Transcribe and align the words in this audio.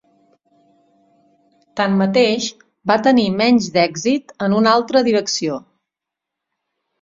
Tanmateix, 1.81 2.47
va 2.93 2.97
tenir 3.09 3.27
menys 3.43 3.69
d'èxit 3.77 4.35
en 4.47 4.57
una 4.61 4.73
altra 4.79 5.05
direcció. 5.11 5.61